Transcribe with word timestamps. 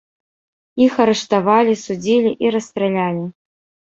Іх 0.85 0.93
арыштавалі, 1.03 1.73
судзілі 1.83 2.31
і 2.47 2.53
расстралялі. 2.57 3.23